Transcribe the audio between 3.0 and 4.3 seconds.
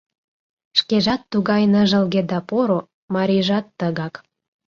марийжат тыгак...